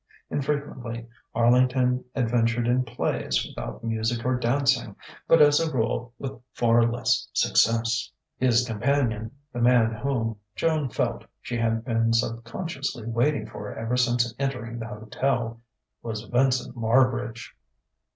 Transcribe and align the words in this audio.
Infrequently 0.31 1.05
Arlington 1.35 2.03
adventured 2.15 2.65
in 2.67 2.83
plays 2.83 3.45
without 3.47 3.83
music 3.83 4.25
or 4.25 4.35
dancing, 4.35 4.95
but 5.27 5.43
as 5.43 5.59
a 5.59 5.71
rule 5.71 6.11
with 6.17 6.31
far 6.53 6.83
less 6.91 7.29
success. 7.33 8.11
His 8.37 8.65
companion, 8.65 9.29
the 9.53 9.61
man 9.61 9.91
whom, 9.93 10.37
Joan 10.55 10.89
felt, 10.89 11.25
she 11.39 11.57
had 11.59 11.85
been 11.85 12.13
subconsciously 12.13 13.05
waiting 13.05 13.45
for 13.45 13.71
ever 13.75 13.95
since 13.95 14.33
entering 14.39 14.79
the 14.79 14.87
hotel, 14.87 15.61
was 16.01 16.23
Vincent 16.23 16.75
Marbridge. 16.75 17.55